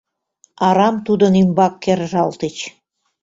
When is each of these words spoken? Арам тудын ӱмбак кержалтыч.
Арам 0.67 0.95
тудын 1.05 1.33
ӱмбак 1.41 1.73
кержалтыч. 1.83 2.55